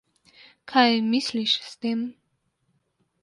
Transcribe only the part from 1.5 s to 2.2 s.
s tem?